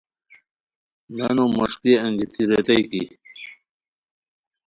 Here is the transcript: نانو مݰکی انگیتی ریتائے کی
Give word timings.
نانو 1.17 1.45
مݰکی 1.55 1.93
انگیتی 2.05 2.41
ریتائے 2.49 2.81
کی 2.89 3.03